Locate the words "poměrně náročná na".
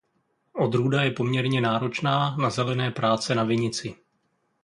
1.11-2.49